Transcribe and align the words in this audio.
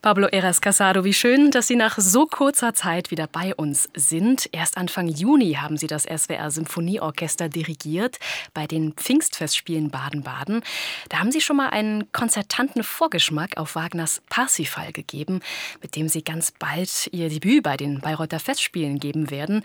Pablo 0.00 0.28
Eras 0.28 0.60
Casado, 0.60 1.02
wie 1.02 1.12
schön, 1.12 1.50
dass 1.50 1.66
Sie 1.66 1.74
nach 1.74 1.98
so 1.98 2.26
kurzer 2.26 2.72
Zeit 2.72 3.10
wieder 3.10 3.26
bei 3.26 3.52
uns 3.52 3.88
sind. 3.94 4.48
Erst 4.52 4.76
Anfang 4.76 5.08
Juni 5.08 5.54
haben 5.54 5.76
Sie 5.76 5.88
das 5.88 6.04
SWR 6.04 6.52
Symphonieorchester 6.52 7.48
dirigiert 7.48 8.18
bei 8.54 8.68
den 8.68 8.92
Pfingstfestspielen 8.92 9.90
Baden-Baden. 9.90 10.62
Da 11.08 11.18
haben 11.18 11.32
Sie 11.32 11.40
schon 11.40 11.56
mal 11.56 11.70
einen 11.70 12.12
konzertanten 12.12 12.84
Vorgeschmack 12.84 13.56
auf 13.56 13.74
Wagners 13.74 14.22
Parsifal 14.30 14.92
gegeben, 14.92 15.40
mit 15.82 15.96
dem 15.96 16.08
Sie 16.08 16.22
ganz 16.22 16.52
bald 16.52 17.08
Ihr 17.10 17.28
Debüt 17.28 17.64
bei 17.64 17.76
den 17.76 18.00
Bayreuther 18.00 18.38
Festspielen 18.38 19.00
geben 19.00 19.32
werden. 19.32 19.64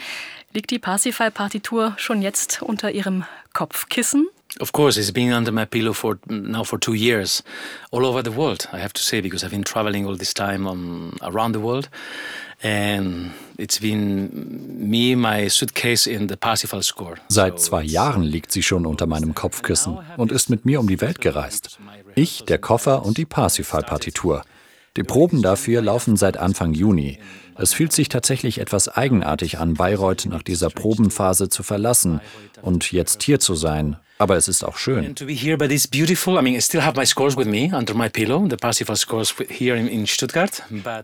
Liegt 0.52 0.72
die 0.72 0.80
Parsifal-Partitur 0.80 1.94
schon 1.98 2.24
jetzt 2.24 2.64
unter 2.64 2.90
Ihrem 2.90 3.26
Kopfkissen? 3.54 4.28
Of 4.60 4.72
course, 4.72 4.98
it's 4.98 5.12
been 5.12 5.34
under 5.34 5.52
my 5.52 5.66
pillow 5.66 5.94
for 5.94 6.20
now 6.28 6.64
for 6.64 6.78
two 6.78 6.94
years, 6.94 7.42
all 7.92 8.06
over 8.06 8.22
the 8.22 8.32
world. 8.32 8.68
I 8.72 8.78
have 8.80 8.94
to 8.94 9.02
say 9.02 9.20
because 9.20 9.44
I've 9.44 9.52
been 9.52 9.64
traveling 9.64 10.06
all 10.06 10.16
this 10.16 10.34
time 10.34 10.68
um, 10.68 11.18
around 11.24 11.54
the 11.54 11.60
world, 11.60 11.90
and 12.62 13.32
it's 13.58 13.80
been 13.80 14.30
me, 14.90 15.16
my 15.16 15.48
suitcase 15.48 16.06
in 16.06 16.28
the 16.28 16.38
Parsifal 16.38 16.84
score. 16.84 17.18
Seit 17.30 17.60
zwei 17.60 17.84
Jahren 17.84 18.24
liegt 18.24 18.52
sie 18.52 18.62
schon 18.62 18.86
unter 18.86 19.08
meinem 19.08 19.34
Kopfkissen 19.34 19.98
und 20.18 20.32
ist 20.32 20.50
mit 20.50 20.66
mir 20.66 20.80
um 20.80 20.88
die 20.88 21.02
Welt 21.02 21.20
gereist. 21.20 21.80
Ich, 22.16 22.44
der 22.46 22.60
Koffer 22.60 23.04
und 23.06 23.18
die 23.18 23.26
Parsifal-Partitur. 23.26 24.44
Die 24.96 25.04
Proben 25.04 25.42
dafür 25.42 25.82
laufen 25.82 26.18
seit 26.18 26.38
Anfang 26.38 26.74
Juni. 26.74 27.18
Es 27.56 27.74
fühlt 27.74 27.92
sich 27.92 28.10
tatsächlich 28.10 28.60
etwas 28.60 28.88
eigenartig 28.90 29.58
an, 29.58 29.74
Bayreuth 29.74 30.28
nach 30.28 30.44
dieser 30.44 30.70
Probenphase 30.70 31.50
zu 31.50 31.64
verlassen 31.64 32.22
und 32.62 32.92
jetzt 32.92 33.24
hier 33.24 33.40
zu 33.40 33.56
sein. 33.56 33.98
Aber 34.20 34.38
es 34.38 34.48
ist 34.48 34.64
auch 34.64 34.78
schön. 34.78 35.16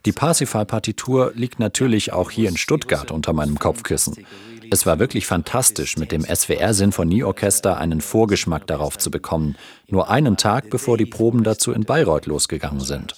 Die 0.06 0.12
Parsifal-Partitur 0.12 1.32
liegt 1.36 1.60
natürlich 1.60 2.14
auch 2.14 2.30
hier 2.30 2.50
in 2.50 2.58
Stuttgart 2.58 3.09
unter 3.12 3.34
meinem 3.34 3.58
Kopfkissen. 3.58 4.26
Es 4.72 4.86
war 4.86 5.00
wirklich 5.00 5.26
fantastisch, 5.26 5.98
mit 5.98 6.12
dem 6.12 6.24
SWR 6.24 6.76
Sinfonieorchester 6.76 7.78
einen 7.78 8.02
Vorgeschmack 8.02 8.68
darauf 8.68 9.00
zu 9.00 9.09
bekommen, 9.09 9.56
nur 9.88 10.12
einen 10.12 10.38
Tag 10.38 10.70
bevor 10.70 10.96
die 10.96 11.08
Proben 11.08 11.44
dazu 11.44 11.72
in 11.72 11.86
Bayreuth 11.86 12.28
losgegangen 12.28 12.81
sind. 12.81 13.16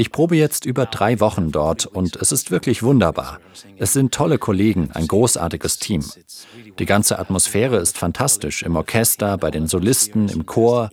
Ich 0.00 0.12
probe 0.12 0.34
jetzt 0.34 0.64
über 0.64 0.86
drei 0.86 1.20
Wochen 1.20 1.52
dort 1.52 1.84
und 1.84 2.16
es 2.16 2.32
ist 2.32 2.50
wirklich 2.50 2.82
wunderbar. 2.82 3.38
Es 3.76 3.92
sind 3.92 4.14
tolle 4.14 4.38
Kollegen, 4.38 4.88
ein 4.94 5.06
großartiges 5.06 5.78
Team. 5.78 6.02
Die 6.78 6.86
ganze 6.86 7.18
Atmosphäre 7.18 7.76
ist 7.76 7.98
fantastisch, 7.98 8.62
im 8.62 8.76
Orchester, 8.76 9.36
bei 9.36 9.50
den 9.50 9.66
Solisten, 9.66 10.30
im 10.30 10.46
Chor. 10.46 10.88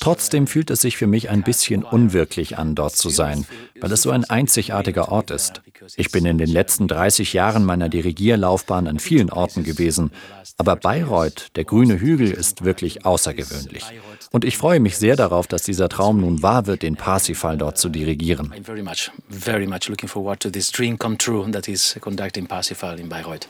Trotzdem 0.00 0.46
fühlt 0.46 0.70
es 0.70 0.80
sich 0.80 0.96
für 0.96 1.06
mich 1.06 1.30
ein 1.30 1.42
bisschen 1.42 1.82
unwirklich 1.82 2.58
an, 2.58 2.74
dort 2.74 2.96
zu 2.96 3.08
sein, 3.08 3.46
weil 3.80 3.92
es 3.92 4.02
so 4.02 4.10
ein 4.10 4.24
einzigartiger 4.24 5.10
Ort 5.10 5.30
ist. 5.30 5.62
Ich 5.96 6.10
bin 6.10 6.26
in 6.26 6.38
den 6.38 6.48
letzten 6.48 6.88
30 6.88 7.32
Jahren 7.32 7.64
meiner 7.64 7.88
Dirigierlaufbahn 7.88 8.86
an 8.86 8.98
vielen 8.98 9.30
Orten 9.30 9.64
gewesen, 9.64 10.10
aber 10.58 10.76
Bayreuth, 10.76 11.48
der 11.56 11.64
grüne 11.64 12.00
Hügel, 12.00 12.30
ist 12.30 12.64
wirklich 12.64 13.04
außergewöhnlich. 13.04 13.84
Und 14.30 14.44
ich 14.44 14.56
freue 14.56 14.80
mich 14.80 14.96
sehr 14.96 15.16
darauf, 15.16 15.46
dass 15.46 15.62
dieser 15.62 15.88
Traum 15.88 16.20
nun 16.20 16.42
wahr 16.42 16.66
wird, 16.66 16.82
den 16.82 16.96
Parsifal 16.96 17.58
dort 17.58 17.78
zu 17.78 17.88
dirigieren. 17.88 18.52
Very 18.62 18.82
much, 18.82 19.10
very 19.28 19.66
much 19.66 19.88
looking 19.88 20.08
forward 20.08 20.40
to 20.40 20.50
this 20.50 20.70
dream 20.70 20.98
come 20.98 21.16
true 21.16 21.50
that 21.50 21.68
is 21.68 21.96
conducting 22.00 22.46
Parsifal 22.46 22.98
in 22.98 23.08
Bayreuth. 23.08 23.48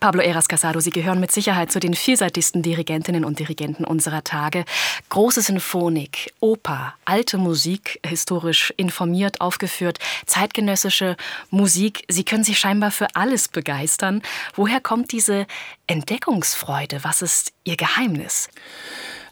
Pablo 0.00 0.22
Eras 0.22 0.48
Casado, 0.48 0.80
Sie 0.80 0.90
gehören 0.90 1.20
mit 1.20 1.32
Sicherheit 1.32 1.72
zu 1.72 1.80
den 1.80 1.94
vielseitigsten 1.94 2.62
Dirigentinnen 2.62 3.24
und 3.24 3.38
Dirigenten 3.38 3.84
unserer 3.84 4.24
Tage. 4.24 4.64
Große 5.08 5.42
Sinfonik, 5.42 6.32
Oper, 6.40 6.94
alte 7.04 7.38
Musik, 7.38 8.00
historisch 8.06 8.72
informiert, 8.76 9.40
aufgeführt, 9.40 9.98
zeitgenössische 10.26 11.16
Musik. 11.50 12.04
Sie 12.08 12.24
können 12.24 12.44
sich 12.44 12.58
scheinbar 12.58 12.90
für 12.90 13.08
alles 13.14 13.48
begeistern. 13.48 14.22
Woher 14.54 14.80
kommt 14.80 15.12
diese 15.12 15.46
Entdeckungsfreude? 15.86 17.02
Was 17.02 17.22
ist 17.22 17.52
Ihr 17.64 17.76
Geheimnis? 17.76 18.48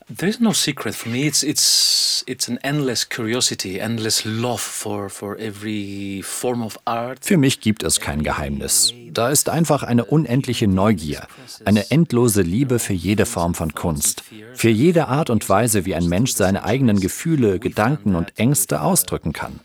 There 0.08 0.28
is 0.28 0.38
no 0.38 0.52
secret 0.52 0.94
for 0.94 1.08
me. 1.08 1.26
It's 1.26 1.42
it's 1.42 2.22
it's 2.28 2.48
an 2.48 2.58
endless 2.62 3.08
curiosity, 3.08 3.80
endless 3.80 4.24
love 4.24 4.60
for 4.60 5.10
for 5.10 5.36
every 5.36 6.22
form 6.22 6.62
of 6.62 6.78
art. 6.84 7.18
Für 7.24 7.36
mich 7.36 7.60
gibt 7.60 7.82
es 7.82 7.98
kein 7.98 8.22
Geheimnis. 8.22 8.94
Da 9.12 9.30
ist 9.30 9.48
einfach 9.48 9.82
eine 9.82 10.04
unendliche 10.04 10.68
Neugier, 10.68 11.26
eine 11.64 11.90
endlose 11.90 12.42
Liebe 12.42 12.78
für 12.78 12.92
jede 12.92 13.26
Form 13.26 13.54
von 13.54 13.74
Kunst, 13.74 14.22
für 14.54 14.70
jede 14.70 15.08
Art 15.08 15.28
und 15.28 15.48
Weise, 15.48 15.86
wie 15.86 15.96
ein 15.96 16.08
Mensch 16.08 16.34
seine 16.34 16.62
eigenen 16.62 17.00
Gefühle, 17.00 17.58
Gedanken 17.58 18.14
und 18.14 18.38
Ängste 18.38 18.82
ausdrücken 18.82 19.32
kann. 19.32 19.58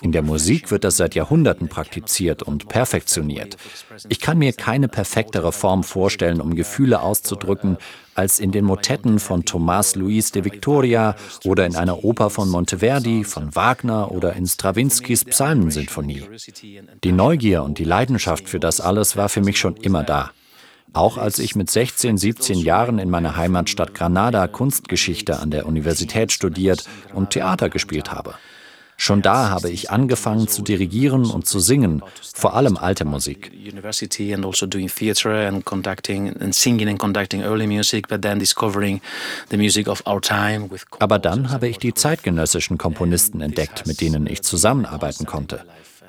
In 0.00 0.12
der 0.12 0.22
Musik 0.22 0.70
wird 0.70 0.84
das 0.84 0.96
seit 0.96 1.14
Jahrhunderten 1.14 1.68
praktiziert 1.68 2.42
und 2.42 2.68
perfektioniert. 2.68 3.56
Ich 4.08 4.20
kann 4.20 4.38
mir 4.38 4.52
keine 4.52 4.88
perfektere 4.88 5.52
Form 5.52 5.84
vorstellen, 5.84 6.40
um 6.40 6.54
Gefühle 6.54 7.02
auszudrücken, 7.02 7.76
als 8.14 8.38
in 8.38 8.52
den 8.52 8.64
Motetten 8.64 9.18
von 9.18 9.44
Tomás 9.44 9.96
Luis 9.96 10.32
de 10.32 10.44
Victoria 10.44 11.16
oder 11.44 11.64
in 11.66 11.76
einer 11.76 12.04
Oper 12.04 12.30
von 12.30 12.48
Monteverdi, 12.48 13.24
von 13.24 13.54
Wagner 13.54 14.12
oder 14.12 14.34
in 14.34 14.46
Strawinskys 14.46 15.24
Psalmensinfonie. 15.24 16.24
Die 17.02 17.12
Neugier 17.12 17.62
und 17.62 17.78
die 17.78 17.84
Leidenschaft 17.84 18.48
für 18.48 18.60
das 18.60 18.80
alles 18.80 19.16
war 19.16 19.28
für 19.28 19.40
mich 19.40 19.58
schon 19.58 19.76
immer 19.76 20.02
da. 20.02 20.32
Auch 20.92 21.18
als 21.18 21.38
ich 21.38 21.54
mit 21.54 21.70
16, 21.70 22.18
17 22.18 22.58
Jahren 22.58 22.98
in 22.98 23.10
meiner 23.10 23.36
Heimatstadt 23.36 23.94
Granada 23.94 24.48
Kunstgeschichte 24.48 25.38
an 25.38 25.50
der 25.50 25.66
Universität 25.66 26.32
studiert 26.32 26.84
und 27.14 27.30
Theater 27.30 27.70
gespielt 27.70 28.10
habe. 28.10 28.34
Schon 29.02 29.22
da 29.22 29.48
habe 29.48 29.70
ich 29.70 29.90
angefangen 29.90 30.46
zu 30.46 30.60
dirigieren 30.60 31.24
und 31.24 31.46
zu 31.46 31.58
singen, 31.58 32.02
vor 32.34 32.52
allem 32.52 32.76
alte 32.76 33.06
Musik. 33.06 33.50
Also 33.50 34.06
Aber 40.98 41.18
dann 41.18 41.48
habe 41.48 41.66
ich 41.66 41.78
die 41.78 41.94
zeitgenössischen 41.94 42.76
Komponisten 42.76 43.40
entdeckt, 43.40 43.86
mit 43.86 44.02
denen 44.02 44.26
ich 44.26 44.42
zusammenarbeiten 44.42 45.24
konnte. 45.24 45.64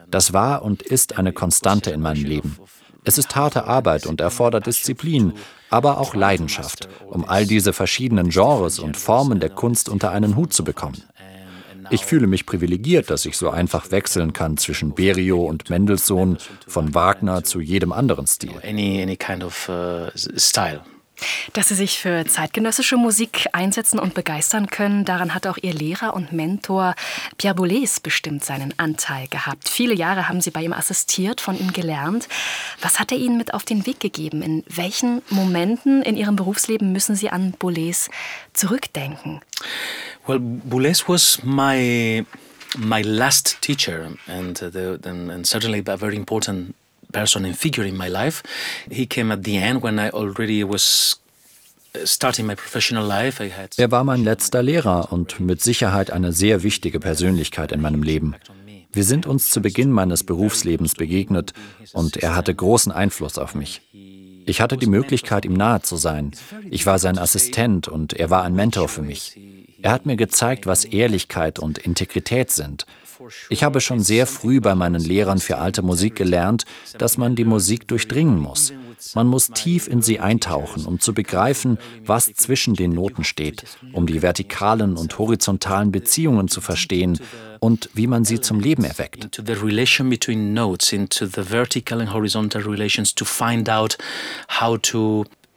Das 0.10 0.34
war 0.34 0.62
und 0.62 0.82
ist 0.82 1.18
eine 1.18 1.32
Konstante 1.32 1.92
in 1.92 2.02
meinem 2.02 2.26
Leben. 2.26 2.58
Es 3.06 3.18
ist 3.18 3.34
harte 3.38 3.68
Arbeit 3.68 4.06
und 4.06 4.20
erfordert 4.20 4.66
Disziplin, 4.66 5.32
aber 5.70 5.98
auch 5.98 6.14
Leidenschaft, 6.14 6.90
um 7.08 7.24
all 7.24 7.46
diese 7.46 7.72
verschiedenen 7.72 8.32
Genres 8.32 8.80
und 8.80 8.98
Formen 8.98 9.40
der 9.40 9.50
Kunst 9.50 9.88
unter 9.88 10.12
einen 10.12 10.36
Hut 10.36 10.52
zu 10.52 10.66
bekommen. 10.66 11.02
Ich 11.92 12.06
fühle 12.06 12.26
mich 12.26 12.46
privilegiert, 12.46 13.10
dass 13.10 13.26
ich 13.26 13.38
so 13.38 13.50
einfach 13.50 13.92
wechseln 13.92 14.32
kann 14.32 14.56
zwischen 14.56 14.94
Berio 14.94 15.44
und 15.44 15.70
Mendelssohn, 15.70 16.38
von 16.66 16.96
Wagner 16.96 17.44
zu 17.44 17.60
jedem 17.60 17.92
anderen 17.92 18.28
Stil. 18.28 18.54
Any, 18.64 19.02
any 19.02 19.18
kind 19.18 19.44
of, 19.44 19.68
uh, 19.68 20.10
style. 20.16 20.82
Dass 21.54 21.68
Sie 21.68 21.76
sich 21.76 22.00
für 22.00 22.26
zeitgenössische 22.26 22.98
Musik 22.98 23.48
einsetzen 23.54 24.00
und 24.00 24.14
begeistern 24.14 24.68
können, 24.68 25.06
daran 25.06 25.36
hat 25.36 25.46
auch 25.46 25.58
Ihr 25.62 25.74
Lehrer 25.74 26.16
und 26.16 26.32
Mentor 26.32 26.96
Pierre 27.38 27.56
Boulez 27.56 28.00
bestimmt 28.00 28.44
seinen 28.44 28.74
Anteil 28.80 29.28
gehabt. 29.28 29.70
Viele 29.70 29.94
Jahre 29.94 30.28
haben 30.28 30.42
Sie 30.42 30.50
bei 30.50 30.64
ihm 30.64 30.74
assistiert, 30.74 31.42
von 31.42 31.60
ihm 31.60 31.74
gelernt. 31.74 32.28
Was 32.82 33.00
hat 33.00 33.12
er 33.12 33.20
Ihnen 33.20 33.38
mit 33.38 33.54
auf 33.54 33.66
den 33.66 33.86
Weg 33.86 34.00
gegeben? 34.00 34.42
In 34.42 34.64
welchen 34.68 35.22
Momenten 35.30 36.02
in 36.02 36.18
Ihrem 36.18 36.36
Berufsleben 36.36 36.92
müssen 36.92 37.16
Sie 37.16 37.30
an 37.30 37.52
Boulez 37.52 38.10
zurückdenken? 38.54 39.42
Well, 40.28 40.40
Boulez 40.40 41.08
was 41.08 41.40
my 41.44 42.26
my 42.78 43.02
last 43.02 43.62
teacher 43.62 44.08
and, 44.28 44.62
uh, 44.64 44.70
the, 44.70 45.00
and, 45.04 45.30
and 45.30 45.46
certainly 45.46 45.84
a 45.86 45.98
very 45.98 46.16
important 46.16 46.76
person 47.12 47.44
and 47.46 47.58
figure 47.58 47.84
in 47.84 47.98
my 47.98 48.08
life. 48.08 48.44
He 48.90 49.06
came 49.06 49.32
at 49.32 49.44
the 49.44 49.58
end 49.58 49.84
when 49.84 50.00
I 50.00 50.10
already 50.12 50.64
was 50.64 51.20
uh, 51.94 52.06
er 53.78 53.92
war 53.92 54.04
mein 54.06 54.24
letzter 54.24 54.64
Lehrer 54.64 55.12
und 55.12 55.40
mit 55.42 55.62
Sicherheit 55.62 56.12
eine 56.12 56.32
sehr 56.32 56.64
wichtige 56.64 57.02
Persönlichkeit 57.02 57.74
in 57.74 57.82
meinem 57.82 58.04
Leben. 58.04 58.36
Wir 58.94 59.04
sind 59.04 59.26
uns 59.26 59.50
zu 59.50 59.62
Beginn 59.62 59.92
meines 59.92 60.24
Berufslebens 60.24 60.96
begegnet 60.96 61.54
und 61.92 62.18
er 62.18 62.36
hatte 62.36 62.56
großen 62.56 62.94
Einfluss 62.94 63.38
auf 63.38 63.56
mich. 63.56 63.82
Ich 64.46 64.62
hatte 64.62 64.78
die 64.78 64.88
Möglichkeit, 64.88 65.46
ihm 65.46 65.54
nahe 65.54 65.82
zu 65.82 65.98
sein. 65.98 66.32
Ich 66.70 66.86
war 66.86 66.98
sein 66.98 67.18
Assistent 67.18 67.88
und 67.88 68.14
er 68.14 68.30
war 68.30 68.44
ein 68.44 68.56
Mentor 68.56 68.88
für 68.88 69.02
mich. 69.02 69.38
Er 69.82 69.92
hat 69.92 70.06
mir 70.06 70.16
gezeigt, 70.16 70.66
was 70.66 70.86
Ehrlichkeit 70.86 71.60
und 71.60 71.78
Integrität 71.78 72.52
sind. 72.52 72.86
Ich 73.50 73.64
habe 73.64 73.82
schon 73.82 74.00
sehr 74.00 74.26
früh 74.26 74.60
bei 74.62 74.74
meinen 74.76 75.02
Lehrern 75.02 75.40
für 75.40 75.58
alte 75.60 75.82
Musik 75.82 76.16
gelernt, 76.16 76.66
dass 76.98 77.18
man 77.18 77.36
die 77.36 77.46
Musik 77.46 77.88
durchdringen 77.88 78.40
muss. 78.40 78.74
Man 79.16 79.28
muss 79.28 79.50
tief 79.50 79.88
in 79.88 80.02
sie 80.02 80.20
eintauchen, 80.20 80.86
um 80.86 81.00
zu 81.00 81.14
begreifen, 81.14 81.78
was 82.06 82.34
zwischen 82.34 82.74
den 82.76 82.92
Noten 82.92 83.24
steht, 83.24 83.64
um 83.94 84.08
die 84.08 84.22
vertikalen 84.22 84.98
und 84.98 85.18
horizontalen 85.18 85.92
Beziehungen 85.92 86.48
zu 86.48 86.62
verstehen 86.62 87.20
und 87.60 87.90
wie 87.94 88.08
man 88.08 88.26
sie 88.26 88.42
zum 88.42 88.60
Leben 88.60 88.84
erweckt. 88.84 89.42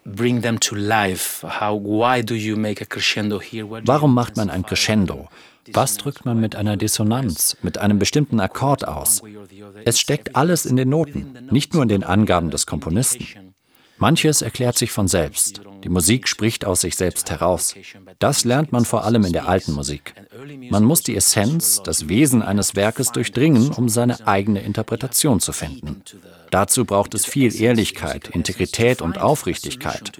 Into 0.06 0.16
the 0.16 0.22
relation 0.22 0.50
between 0.50 0.88
notes, 0.88 1.44
into 1.44 1.54
the 1.54 1.80
vertical 1.80 2.04
and 2.04 2.60
horizontal 2.60 2.60
relations 2.60 3.00
to 3.00 3.08
find 3.08 3.32
out 3.32 3.42
how 3.42 3.80
to 3.80 3.86
Warum 3.86 4.14
macht 4.14 4.36
man 4.36 4.50
ein 4.50 4.62
Crescendo? 4.64 5.28
Was 5.72 5.96
drückt 5.96 6.26
man 6.26 6.40
mit 6.40 6.56
einer 6.56 6.76
Dissonanz, 6.76 7.56
mit 7.62 7.78
einem 7.78 7.98
bestimmten 7.98 8.38
Akkord 8.38 8.86
aus? 8.86 9.22
Es 9.86 9.98
steckt 9.98 10.36
alles 10.36 10.66
in 10.66 10.76
den 10.76 10.90
Noten, 10.90 11.48
nicht 11.50 11.72
nur 11.72 11.82
in 11.82 11.88
den 11.88 12.04
Angaben 12.04 12.50
des 12.50 12.66
Komponisten. 12.66 13.54
Manches 13.96 14.42
erklärt 14.42 14.76
sich 14.76 14.90
von 14.90 15.08
selbst. 15.08 15.62
Die 15.84 15.88
Musik 15.88 16.28
spricht 16.28 16.64
aus 16.64 16.82
sich 16.82 16.96
selbst 16.96 17.30
heraus. 17.30 17.74
Das 18.18 18.44
lernt 18.44 18.72
man 18.72 18.84
vor 18.84 19.04
allem 19.04 19.24
in 19.24 19.32
der 19.32 19.48
alten 19.48 19.72
Musik. 19.72 20.14
Man 20.70 20.84
muss 20.84 21.02
die 21.02 21.16
Essenz, 21.16 21.80
das 21.82 22.08
Wesen 22.08 22.42
eines 22.42 22.74
Werkes 22.74 23.12
durchdringen, 23.12 23.70
um 23.70 23.88
seine 23.88 24.26
eigene 24.26 24.60
Interpretation 24.60 25.40
zu 25.40 25.52
finden. 25.52 26.02
Dazu 26.54 26.84
braucht 26.84 27.14
es 27.14 27.26
viel 27.26 27.52
Ehrlichkeit, 27.60 28.28
Integrität 28.28 29.02
und 29.02 29.18
Aufrichtigkeit. 29.18 30.12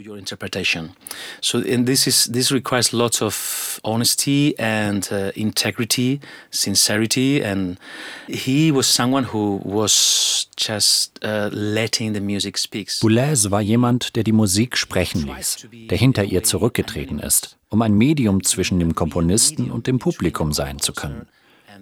So 1.40 1.60
this 1.60 2.08
is 2.08 2.28
this 2.32 2.50
requires 2.50 2.90
lots 2.90 3.22
of 3.22 3.81
honesty 3.84 4.56
and 4.58 5.08
uh, 5.12 5.31
integrity, 5.36 6.19
sincerity 6.50 7.40
and 7.40 7.78
he 8.26 8.75
was 8.75 8.92
someone 8.92 9.32
who 9.32 9.60
was 9.62 10.48
just 10.58 11.25
uh, 11.25 11.50
letting 11.52 12.14
the 12.14 12.20
music 12.20 12.58
speak. 12.58 12.90
Boulez 13.00 13.52
war 13.52 13.60
jemand, 13.60 14.16
der 14.16 14.25
die 14.25 14.32
Musik 14.32 14.76
sprechen 14.76 15.28
ließ, 15.28 15.69
der 15.88 15.98
hinter 15.98 16.25
ihr 16.25 16.42
zurückgetreten 16.42 17.20
ist, 17.20 17.58
um 17.69 17.81
ein 17.81 17.94
Medium 17.94 18.42
zwischen 18.42 18.81
dem 18.81 18.96
Komponisten 18.96 19.70
und 19.70 19.86
dem 19.86 20.00
Publikum 20.00 20.52
sein 20.52 20.81
zu 20.81 20.94
können. 20.94 21.28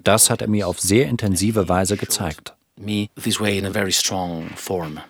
Das 0.05 0.29
hat 0.29 0.43
er 0.43 0.49
mir 0.49 0.69
auf 0.69 0.79
sehr 0.79 1.09
intensive 1.09 1.71
Weise 1.71 1.97
gezeigt. 1.97 2.53
Me 2.83 3.11
this 3.15 3.41
way 3.41 3.57
in 3.57 3.65
a 3.65 3.71
very 3.71 3.93
strong 3.93 4.49
form. 4.51 5.01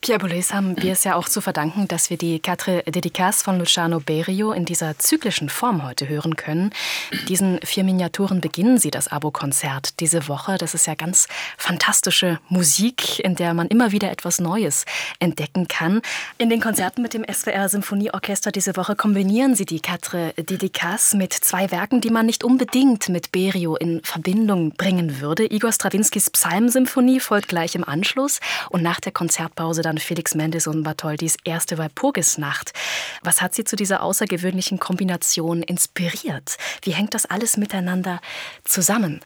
Pierre 0.00 0.18
Boulez 0.18 0.52
haben 0.52 0.80
wir 0.82 0.92
es 0.92 1.04
ja 1.04 1.16
auch 1.16 1.28
zu 1.28 1.40
verdanken, 1.40 1.88
dass 1.88 2.10
wir 2.10 2.16
die 2.16 2.38
Quatre 2.38 2.82
Dédicaces 2.82 3.42
von 3.42 3.58
Luciano 3.58 4.00
Berio 4.00 4.52
in 4.52 4.64
dieser 4.64 4.98
zyklischen 4.98 5.48
Form 5.48 5.82
heute 5.82 6.08
hören 6.08 6.36
können. 6.36 6.70
Diesen 7.28 7.58
vier 7.64 7.84
Miniaturen 7.84 8.40
beginnen 8.40 8.78
sie 8.78 8.90
das 8.90 9.08
Abo-Konzert 9.08 10.00
diese 10.00 10.28
Woche. 10.28 10.58
Das 10.58 10.74
ist 10.74 10.86
ja 10.86 10.94
ganz 10.94 11.26
fantastische 11.56 12.38
Musik, 12.48 13.18
in 13.20 13.34
der 13.34 13.54
man 13.54 13.68
immer 13.68 13.92
wieder 13.92 14.10
etwas 14.10 14.40
Neues 14.40 14.84
entdecken 15.18 15.68
kann. 15.68 16.02
In 16.38 16.50
den 16.50 16.60
Konzerten 16.60 17.02
mit 17.02 17.14
dem 17.14 17.24
SWR 17.24 17.68
Symphonieorchester 17.68 18.52
diese 18.52 18.76
Woche 18.76 18.96
kombinieren 18.96 19.54
sie 19.54 19.64
die 19.64 19.80
Quatre 19.80 20.34
Dédicaces 20.36 21.14
mit 21.16 21.32
zwei 21.32 21.70
Werken, 21.70 22.00
die 22.00 22.10
man 22.10 22.26
nicht 22.26 22.44
unbedingt 22.44 23.08
mit 23.08 23.32
Berio 23.32 23.76
in 23.76 24.02
Verbindung 24.04 24.72
bringen 24.72 25.20
würde. 25.20 25.50
Igor 25.50 25.72
Strawinskys 25.72 26.30
Psalmsymphonie 26.30 27.20
folgt 27.20 27.48
gleich 27.48 27.74
im 27.74 27.84
Anschluss 27.84 28.40
und 28.70 28.82
nach 28.82 29.00
der 29.00 29.12
Konzertpause 29.12 29.63
Pause 29.64 29.80
dann 29.80 29.96
Felix 29.96 30.34
Mendelssohn 30.34 30.82
Bartholdis 30.82 31.38
erste 31.42 31.78
Walpurgisnacht. 31.78 32.74
Was 33.22 33.40
hat 33.40 33.54
Sie 33.54 33.64
zu 33.64 33.76
dieser 33.76 34.02
außergewöhnlichen 34.02 34.78
Kombination 34.78 35.62
inspiriert? 35.62 36.58
Wie 36.82 36.90
hängt 36.90 37.14
das 37.14 37.24
alles 37.24 37.56
miteinander 37.56 38.20
zusammen? 38.64 39.22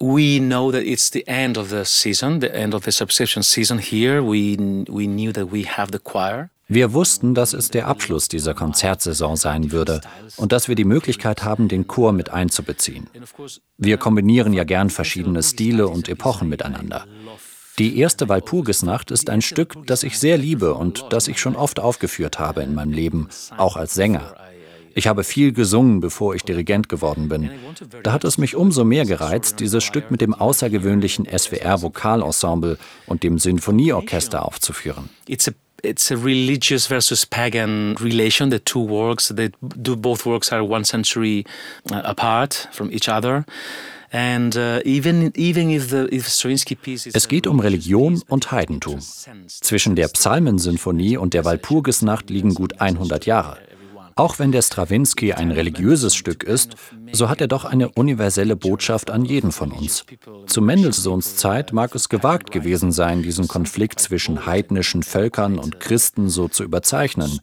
We 0.00 0.40
know 0.40 0.72
that 0.72 0.82
it's 0.82 1.12
the 1.12 1.24
end 1.28 1.56
of 1.56 1.70
the 1.70 1.84
season, 1.84 2.40
the 2.40 2.48
end 2.48 2.74
of 2.74 2.86
the 2.86 2.90
subscription 2.90 3.44
season 3.44 3.78
here. 3.78 4.20
We, 4.20 4.56
we 4.88 5.06
knew 5.06 5.32
that 5.32 5.52
we 5.52 5.64
have 5.64 5.92
the 5.92 6.00
choir. 6.00 6.50
Wir 6.66 6.92
wussten, 6.92 7.36
dass 7.36 7.52
es 7.52 7.70
der 7.70 7.86
Abschluss 7.86 8.26
dieser 8.26 8.54
Konzertsaison 8.54 9.36
sein 9.36 9.70
würde 9.70 10.00
und 10.36 10.50
dass 10.50 10.66
wir 10.66 10.74
die 10.74 10.84
Möglichkeit 10.84 11.44
haben, 11.44 11.68
den 11.68 11.86
Chor 11.86 12.12
mit 12.12 12.30
einzubeziehen. 12.30 13.06
Wir 13.76 13.96
kombinieren 13.96 14.52
ja 14.52 14.64
gern 14.64 14.90
verschiedene 14.90 15.44
Stile 15.44 15.86
und 15.86 16.08
Epochen 16.08 16.48
miteinander. 16.48 17.06
Die 17.78 17.98
erste 17.98 18.28
Walpurgisnacht 18.28 19.10
ist 19.12 19.30
ein 19.30 19.40
Stück, 19.40 19.76
das 19.86 20.02
ich 20.02 20.18
sehr 20.18 20.36
liebe 20.36 20.74
und 20.74 21.06
das 21.10 21.28
ich 21.28 21.40
schon 21.40 21.54
oft 21.54 21.78
aufgeführt 21.78 22.38
habe 22.38 22.62
in 22.62 22.74
meinem 22.74 22.92
Leben, 22.92 23.28
auch 23.56 23.76
als 23.76 23.94
Sänger. 23.94 24.34
Ich 24.94 25.06
habe 25.06 25.22
viel 25.22 25.52
gesungen, 25.52 26.00
bevor 26.00 26.34
ich 26.34 26.42
Dirigent 26.42 26.88
geworden 26.88 27.28
bin. 27.28 27.50
Da 28.02 28.12
hat 28.12 28.24
es 28.24 28.36
mich 28.36 28.56
umso 28.56 28.82
mehr 28.82 29.04
gereizt, 29.04 29.60
dieses 29.60 29.84
Stück 29.84 30.10
mit 30.10 30.20
dem 30.20 30.34
außergewöhnlichen 30.34 31.26
SWR-Vokalensemble 31.26 32.78
und 33.06 33.22
dem 33.22 33.38
Sinfonieorchester 33.38 34.44
aufzuführen. 34.44 35.08
It's 35.84 36.10
a 36.10 36.16
religious 36.16 36.88
versus 36.88 37.24
pagan 37.24 37.96
relation. 38.00 38.50
The 38.50 38.58
two 38.58 38.88
works, 38.88 39.28
the 39.28 39.52
both 39.60 40.26
works 40.26 40.52
are 40.52 40.64
one 40.64 40.84
century 40.84 41.44
uh, 41.92 42.02
apart 42.02 42.68
from 42.72 42.90
each 42.90 43.08
other. 43.08 43.44
Uh, 44.10 44.80
es 47.12 47.28
geht 47.28 47.46
um 47.46 47.60
Religion 47.60 48.22
und 48.28 48.50
Heidentum. 48.50 49.00
Zwischen 49.46 49.96
der 49.96 50.08
Psalmensinfonie 50.08 51.18
und 51.18 51.34
der 51.34 51.44
Walpurgisnacht 51.44 52.30
liegen 52.30 52.54
gut 52.54 52.80
100 52.80 53.26
Jahre. 53.26 53.58
Auch 54.14 54.38
wenn 54.38 54.50
der 54.50 54.62
Strawinski 54.62 55.34
ein 55.34 55.52
religiöses 55.52 56.16
Stück 56.16 56.42
ist, 56.42 56.74
so 57.12 57.28
hat 57.28 57.40
er 57.40 57.46
doch 57.48 57.64
eine 57.64 57.90
universelle 57.90 58.56
Botschaft 58.56 59.10
an 59.10 59.24
jeden 59.24 59.52
von 59.52 59.70
uns. 59.70 60.04
Zu 60.46 60.62
Mendelssohns 60.62 61.36
Zeit 61.36 61.72
mag 61.72 61.94
es 61.94 62.08
gewagt 62.08 62.50
gewesen 62.50 62.90
sein, 62.90 63.22
diesen 63.22 63.46
Konflikt 63.46 64.00
zwischen 64.00 64.46
heidnischen 64.46 65.02
Völkern 65.02 65.58
und 65.58 65.78
Christen 65.80 66.30
so 66.30 66.48
zu 66.48 66.64
überzeichnen. 66.64 67.40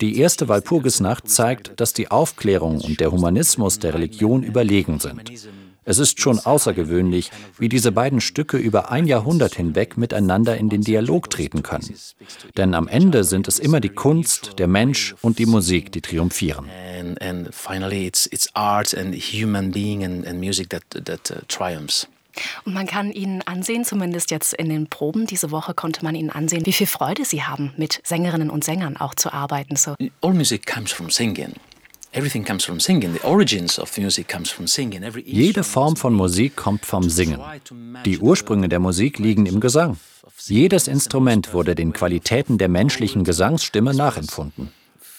Die 0.00 0.18
erste 0.18 0.48
Walpurgisnacht 0.48 1.28
zeigt, 1.28 1.78
dass 1.80 1.92
die 1.92 2.10
Aufklärung 2.10 2.80
und 2.80 2.98
der 2.98 3.12
Humanismus 3.12 3.78
der 3.78 3.94
Religion 3.94 4.42
überlegen 4.42 5.00
sind. 5.00 5.30
Es 5.88 5.98
ist 5.98 6.20
schon 6.20 6.38
außergewöhnlich, 6.38 7.30
wie 7.58 7.70
diese 7.70 7.92
beiden 7.92 8.20
Stücke 8.20 8.58
über 8.58 8.90
ein 8.90 9.06
Jahrhundert 9.06 9.54
hinweg 9.54 9.96
miteinander 9.96 10.58
in 10.58 10.68
den 10.68 10.82
Dialog 10.82 11.30
treten 11.30 11.62
können. 11.62 11.94
Denn 12.58 12.74
am 12.74 12.88
Ende 12.88 13.24
sind 13.24 13.48
es 13.48 13.58
immer 13.58 13.80
die 13.80 13.88
Kunst, 13.88 14.58
der 14.58 14.68
Mensch 14.68 15.14
und 15.22 15.38
die 15.38 15.46
Musik, 15.46 15.90
die 15.92 16.02
triumphieren. 16.02 16.66
And, 17.00 17.22
and 17.22 17.54
finally 17.54 18.06
it's, 18.06 18.26
it's 18.26 18.54
art 18.54 18.94
and 18.94 19.14
human 19.14 19.70
being 19.70 20.04
and, 20.04 20.26
and 20.26 20.38
music 20.38 20.68
that, 20.68 20.82
that 21.06 21.30
uh, 21.30 21.36
triumphs. 21.48 22.06
Und 22.66 22.74
man 22.74 22.86
kann 22.86 23.10
Ihnen 23.10 23.40
ansehen, 23.42 23.84
zumindest 23.84 24.30
jetzt 24.30 24.52
in 24.52 24.68
den 24.68 24.88
Proben 24.88 25.26
diese 25.26 25.50
Woche 25.50 25.72
konnte 25.72 26.04
man 26.04 26.14
Ihnen 26.14 26.30
ansehen, 26.30 26.66
wie 26.66 26.72
viel 26.72 26.86
Freude 26.86 27.24
Sie 27.24 27.42
haben, 27.44 27.72
mit 27.78 28.00
Sängerinnen 28.04 28.50
und 28.50 28.62
Sängern 28.62 28.98
auch 28.98 29.14
zu 29.14 29.32
arbeiten. 29.32 29.74
So. 29.76 29.94
All 30.20 30.34
music 30.34 30.66
comes 30.66 30.92
from 30.92 31.10
singing. 31.10 31.54
Jede 35.24 35.62
Form 35.62 35.96
von 35.96 36.14
Musik 36.14 36.56
kommt 36.56 36.86
vom 36.86 37.10
Singen. 37.10 37.40
Die 38.06 38.18
Ursprünge 38.18 38.70
der 38.70 38.78
Musik 38.78 39.18
liegen 39.18 39.44
im 39.44 39.60
Gesang. 39.60 39.98
Jedes 40.46 40.88
Instrument 40.88 41.52
wurde 41.52 41.74
den 41.74 41.92
Qualitäten 41.92 42.56
der 42.56 42.68
menschlichen 42.68 43.24
Gesangsstimme 43.24 43.92
nachempfunden. 43.92 44.72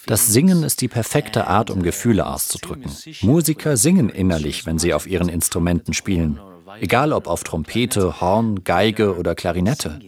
Das 0.07 0.27
Singen 0.27 0.63
ist 0.63 0.81
die 0.81 0.88
perfekte 0.88 1.45
Art, 1.45 1.69
um 1.69 1.83
Gefühle 1.83 2.25
auszudrücken. 2.25 2.92
Musiker 3.21 3.77
singen 3.77 4.09
innerlich, 4.09 4.65
wenn 4.65 4.80
sie 4.80 4.95
auf 4.95 5.06
ihren 5.06 5.30
Instrumenten 5.30 5.94
spielen. 5.94 6.39
Egal 6.80 7.13
ob 7.13 7.27
auf 7.27 7.44
Trompete, 7.44 8.19
Horn, 8.19 8.63
Geige 8.63 9.16
oder 9.16 9.35
Klarinette. 9.35 9.99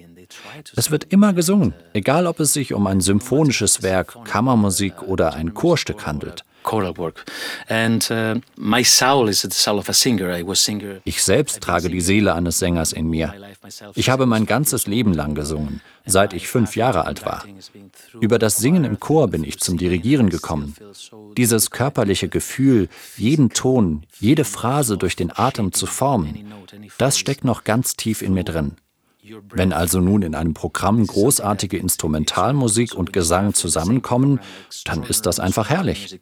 Es 0.76 0.90
wird 0.90 1.04
immer 1.06 1.34
gesungen, 1.34 1.76
egal 1.94 2.26
ob 2.26 2.40
es 2.40 2.54
sich 2.54 2.74
um 2.74 2.88
ein 2.88 3.02
symphonisches 3.02 3.84
Werk, 3.84 4.26
Kammermusik 4.26 5.04
oder 5.04 5.34
ein 5.34 5.54
Chorstück 5.54 6.08
handelt 6.08 6.44
choral 6.64 6.98
work. 6.98 7.26
And 7.68 8.10
uh, 8.12 8.36
my 8.56 8.84
soul 8.84 9.30
is 9.30 9.42
the 9.42 9.50
soul 9.52 9.80
of 9.80 9.90
a 9.90 9.94
singer. 9.94 10.32
I 10.38 10.46
was 10.46 10.64
singer. 10.64 11.02
Ich 11.04 11.24
selbst 11.24 11.62
trage 11.62 11.90
die 11.90 12.02
Seele 12.02 12.34
eines 12.34 12.60
Sängers 12.60 12.94
in 12.94 13.10
mir. 13.10 13.34
Ich 13.96 14.10
habe 14.10 14.26
mein 14.26 14.46
ganzes 14.46 14.88
Leben 14.88 15.14
lang 15.14 15.36
gesungen, 15.36 15.82
seit 16.06 16.34
ich 16.34 16.48
fünf 16.48 16.76
Jahre 16.76 17.06
alt 17.06 17.26
war. 17.26 17.46
Über 18.20 18.40
das 18.40 18.58
Singen 18.58 18.84
im 18.84 19.00
Chor 19.00 19.28
bin 19.28 19.44
ich 19.44 19.60
zum 19.60 19.78
Dirigieren 19.78 20.30
gekommen. 20.30 20.76
Dieses 21.38 21.72
körperliche 21.72 22.30
Gefühl, 22.30 22.90
jeden 23.18 23.50
Ton, 23.50 24.06
jede 24.20 24.44
Phrase 24.44 24.98
durch 24.98 25.16
den 25.16 25.32
Atem 25.36 25.72
zu 25.74 25.86
formen, 25.86 26.52
das 26.98 27.18
steckt 27.18 27.44
noch 27.44 27.64
ganz 27.64 27.96
tief 27.96 28.22
in 28.22 28.34
mir 28.34 28.44
drin. 28.44 28.78
Wenn 29.54 29.72
also 29.72 30.00
nun 30.00 30.24
in 30.24 30.34
einem 30.36 30.54
Programm 30.54 31.06
großartige 31.06 31.78
Instrumentalmusik 31.78 32.96
und 32.96 33.14
Gesang 33.14 33.54
zusammenkommen, 33.54 34.40
dann 34.86 35.04
ist 35.04 35.26
das 35.26 35.40
einfach 35.40 35.70
herrlich. 35.70 36.20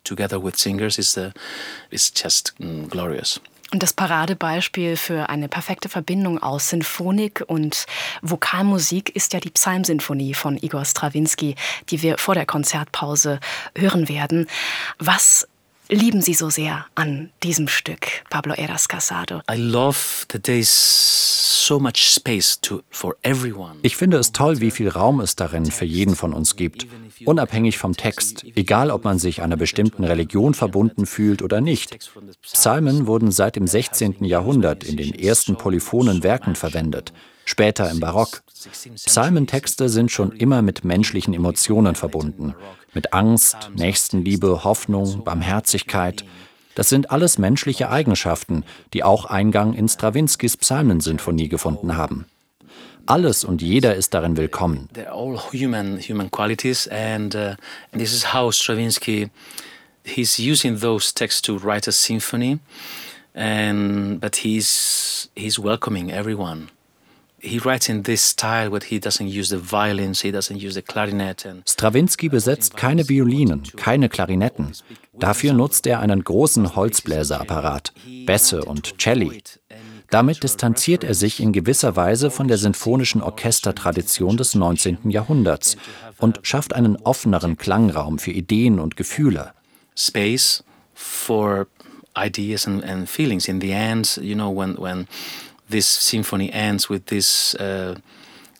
Und 3.71 3.83
das 3.83 3.93
Paradebeispiel 3.93 4.97
für 4.97 5.29
eine 5.29 5.47
perfekte 5.47 5.89
Verbindung 5.89 6.41
aus 6.41 6.69
Sinfonik 6.69 7.43
und 7.45 7.85
Vokalmusik 8.23 9.15
ist 9.15 9.33
ja 9.33 9.39
die 9.39 9.51
Psalmsinfonie 9.51 10.33
von 10.33 10.57
Igor 10.57 10.85
Strawinski, 10.85 11.55
die 11.89 12.01
wir 12.01 12.17
vor 12.17 12.33
der 12.33 12.47
Konzertpause 12.47 13.39
hören 13.75 14.09
werden. 14.09 14.47
Was 14.97 15.47
lieben 15.89 16.21
Sie 16.21 16.33
so 16.33 16.49
sehr 16.49 16.85
an 16.95 17.31
diesem 17.43 17.67
Stück, 17.67 18.07
Pablo 18.29 18.53
Eras 18.53 18.87
Casado? 18.87 19.41
I 19.51 19.57
love 19.57 20.25
that 20.29 20.43
there 20.43 20.57
is 20.57 20.69
so 20.69 21.79
much 21.79 22.09
space 22.09 22.59
to, 22.61 22.81
for 22.89 23.15
everyone. 23.23 23.75
Ich 23.81 23.95
finde 23.95 24.17
es 24.17 24.31
toll, 24.31 24.59
wie 24.61 24.71
viel 24.71 24.89
Raum 24.89 25.19
es 25.19 25.35
darin 25.35 25.65
für 25.65 25.85
jeden 25.85 26.15
von 26.15 26.33
uns 26.33 26.55
gibt, 26.55 26.87
unabhängig 27.25 27.77
vom 27.77 27.95
Text, 27.95 28.45
egal 28.55 28.91
ob 28.91 29.03
man 29.03 29.19
sich 29.19 29.41
einer 29.41 29.57
bestimmten 29.57 30.03
Religion 30.03 30.53
verbunden 30.53 31.05
fühlt 31.05 31.41
oder 31.41 31.61
nicht. 31.61 31.97
Psalmen 32.41 33.07
wurden 33.07 33.31
seit 33.31 33.55
dem 33.55 33.67
16. 33.67 34.23
Jahrhundert 34.23 34.83
in 34.83 34.97
den 34.97 35.13
ersten 35.13 35.57
polyphonen 35.57 36.23
Werken 36.23 36.55
verwendet, 36.55 37.13
später 37.49 37.89
im 37.89 37.99
Barock. 37.99 38.41
Psalmentexte 38.95 39.89
sind 39.89 40.11
schon 40.11 40.31
immer 40.31 40.61
mit 40.61 40.83
menschlichen 40.85 41.33
Emotionen 41.33 41.95
verbunden 41.95 42.53
mit 42.93 43.13
Angst, 43.13 43.69
Nächstenliebe, 43.75 44.63
Hoffnung, 44.63 45.23
Barmherzigkeit. 45.23 46.25
Das 46.75 46.89
sind 46.89 47.11
alles 47.11 47.37
menschliche 47.37 47.89
Eigenschaften, 47.89 48.63
die 48.93 49.03
auch 49.03 49.25
Eingang 49.25 49.73
in 49.73 49.89
Strawinskys 49.89 50.57
Psalmensinfonie 50.57 51.49
gefunden 51.49 51.97
haben. 51.97 52.25
Alles 53.05 53.43
und 53.43 53.61
jeder 53.61 53.95
ist 53.95 54.13
darin 54.13 54.37
willkommen. 54.37 54.87
Uh, 57.35 57.55
this 57.97 58.13
is 58.13 58.33
how 58.33 58.53
Stravinsky 58.53 59.29
he's 60.03 60.39
using 60.39 60.79
those 60.79 61.13
texts 61.13 61.41
to 61.41 61.57
write 61.57 61.87
a 61.87 61.91
symphony 61.91 62.59
and 63.33 64.19
but 64.21 64.35
he's 64.37 65.29
he's 65.35 65.57
welcoming 65.57 66.11
everyone. 66.11 66.69
Stravinsky 71.67 72.29
besetzt 72.29 72.77
keine 72.77 73.09
Violinen, 73.09 73.63
keine 73.75 74.09
Klarinetten. 74.09 74.71
Dafür 75.13 75.53
nutzt 75.53 75.87
er 75.87 75.99
einen 75.99 76.23
großen 76.23 76.75
Holzbläserapparat, 76.75 77.93
Bässe 78.25 78.65
und 78.65 78.99
Celli. 78.99 79.41
Damit 80.09 80.43
distanziert 80.43 81.03
er 81.03 81.13
sich 81.13 81.39
in 81.39 81.53
gewisser 81.53 81.95
Weise 81.95 82.31
von 82.31 82.47
der 82.47 82.57
sinfonischen 82.57 83.21
Orchestertradition 83.21 84.37
des 84.37 84.55
19. 84.55 85.09
Jahrhunderts 85.09 85.77
und 86.17 86.39
schafft 86.41 86.73
einen 86.73 86.95
offeneren 86.97 87.57
Klangraum 87.57 88.17
für 88.17 88.31
Ideen 88.31 88.79
und 88.79 88.95
Gefühle. 88.95 89.53
Space 89.95 90.63
for 90.95 91.67
ideas 92.17 92.67
and, 92.67 92.83
and 92.83 93.07
feelings. 93.07 93.47
In 93.47 93.61
the 93.61 93.71
end, 93.71 94.17
you 94.21 94.35
know, 94.35 94.49
when 94.49 94.77
when 94.77 95.07
this 95.69 95.85
symphony 95.85 96.51
ends 96.51 96.89
with 96.89 97.05
this 97.05 97.55
uh, 97.55 97.95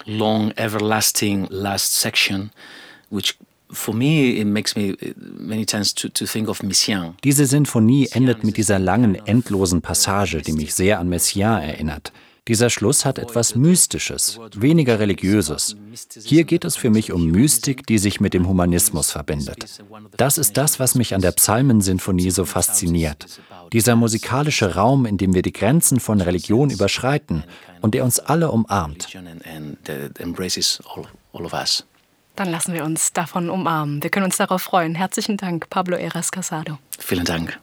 long, 0.05 0.53
everlasting 0.57 1.47
last 1.49 1.93
section, 1.93 2.51
which 3.09 3.37
for 3.71 3.93
me 3.93 4.39
it 4.39 4.47
makes 4.47 4.75
me 4.75 4.91
uh, 4.91 5.13
many 5.17 5.65
times 5.65 5.93
to, 5.93 6.09
to 6.09 6.25
think 6.25 6.49
of 6.49 6.63
Messiaen. 6.63 7.15
Diese 7.23 7.45
Sinfonie 7.45 8.07
endet 8.11 8.43
mit 8.43 8.57
dieser 8.57 8.79
langen, 8.79 9.15
endlosen 9.15 9.81
Passage, 9.81 10.41
die 10.41 10.53
mich 10.53 10.73
sehr 10.73 10.99
an 10.99 11.09
Messiaen 11.09 11.63
erinnert. 11.63 12.11
Dieser 12.47 12.71
Schluss 12.71 13.05
hat 13.05 13.19
etwas 13.19 13.53
Mystisches, 13.53 14.39
weniger 14.55 14.99
Religiöses. 14.99 15.75
Hier 16.23 16.45
geht 16.45 16.65
es 16.65 16.75
für 16.75 16.89
mich 16.89 17.11
um 17.11 17.27
Mystik, 17.27 17.85
die 17.85 17.99
sich 17.99 18.19
mit 18.19 18.33
dem 18.33 18.47
Humanismus 18.47 19.11
verbindet. 19.11 19.83
Das 20.17 20.39
ist 20.39 20.57
das, 20.57 20.79
was 20.79 20.95
mich 20.95 21.13
an 21.13 21.21
der 21.21 21.31
Psalmensinfonie 21.31 22.31
so 22.31 22.45
fasziniert. 22.45 23.27
Dieser 23.71 23.95
musikalische 23.95 24.75
Raum, 24.75 25.05
in 25.05 25.17
dem 25.17 25.33
wir 25.33 25.41
die 25.41 25.53
Grenzen 25.53 25.99
von 25.99 26.21
Religion 26.21 26.69
überschreiten 26.69 27.43
und 27.81 27.93
der 27.93 28.03
uns 28.03 28.19
alle 28.19 28.51
umarmt. 28.51 29.07
Dann 32.35 32.51
lassen 32.51 32.73
wir 32.73 32.85
uns 32.85 33.13
davon 33.13 33.49
umarmen. 33.49 34.01
Wir 34.01 34.09
können 34.09 34.25
uns 34.25 34.37
darauf 34.37 34.61
freuen. 34.61 34.95
Herzlichen 34.95 35.37
Dank, 35.37 35.69
Pablo 35.69 35.97
Eras 35.97 36.31
Casado. 36.31 36.77
Vielen 36.97 37.25
Dank. 37.25 37.59